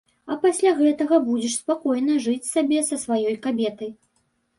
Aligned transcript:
А 0.35 0.35
пасля 0.43 0.69
гэтага 0.77 1.19
будзеш 1.27 1.57
спакойна 1.63 2.15
жыць 2.25 2.47
сабе 2.55 2.79
са 2.89 2.99
сваёй 3.03 3.37
кабетай. 3.45 3.93